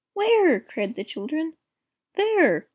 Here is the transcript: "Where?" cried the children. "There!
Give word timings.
"Where?" 0.15 0.59
cried 0.59 0.95
the 0.95 1.03
children. 1.03 1.53
"There! 2.15 2.67